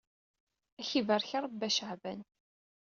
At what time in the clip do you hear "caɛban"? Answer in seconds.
1.75-2.19